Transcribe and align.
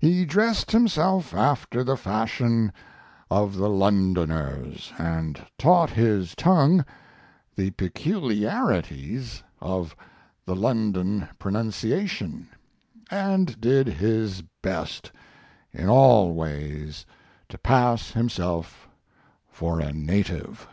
He 0.00 0.26
dressed 0.26 0.70
himself 0.72 1.32
after 1.32 1.82
the 1.82 1.96
fashion 1.96 2.74
of 3.30 3.56
the 3.56 3.70
Londoners, 3.70 4.92
and 4.98 5.42
taught 5.56 5.88
his 5.88 6.34
tongue 6.34 6.84
the 7.56 7.70
peculiarities 7.70 9.42
of 9.62 9.96
the 10.44 10.54
London 10.54 11.26
pronunciation 11.38 12.50
and 13.10 13.58
did 13.58 13.86
his 13.86 14.42
best 14.60 15.10
in 15.72 15.88
all 15.88 16.34
ways 16.34 17.06
to 17.48 17.56
pass 17.56 18.10
himself 18.10 18.90
for 19.48 19.80
a 19.80 19.90
native. 19.90 20.68